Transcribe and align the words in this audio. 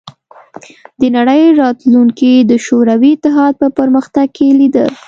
د 0.99 1.01
نړۍ 1.17 1.43
راتلونکې 1.61 2.31
د 2.49 2.51
شوروي 2.65 3.11
اتحاد 3.13 3.53
په 3.61 3.67
پرمختګ 3.77 4.27
کې 4.37 4.47
لیده 4.59 4.85